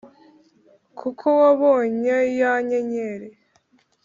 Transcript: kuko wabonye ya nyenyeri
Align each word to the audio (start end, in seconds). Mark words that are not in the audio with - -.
kuko 0.99 1.25
wabonye 1.41 2.17
ya 2.39 2.53
nyenyeri 2.67 3.27